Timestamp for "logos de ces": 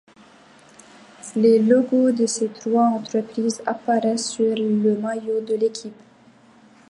1.59-2.47